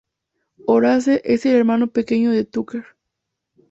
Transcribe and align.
Horace 0.65 1.21
es 1.25 1.45
el 1.45 1.53
hermano 1.55 1.91
pequeño 1.93 2.31
de 2.31 2.43
Tucker. 2.43 2.83